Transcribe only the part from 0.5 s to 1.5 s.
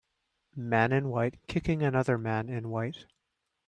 Man in white